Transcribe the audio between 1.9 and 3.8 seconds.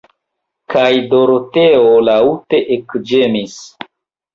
laŭte ekĝemis.